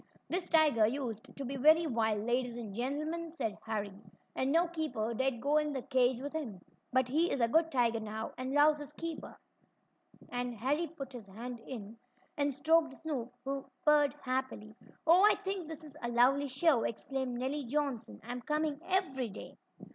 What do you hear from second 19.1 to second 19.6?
day."